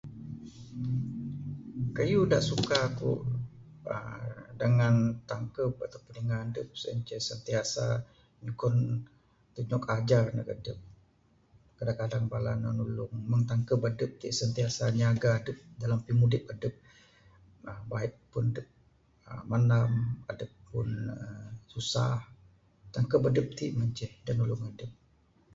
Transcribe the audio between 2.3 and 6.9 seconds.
da suka aku uhh dengan tangkeb ataupun dingan adep uhh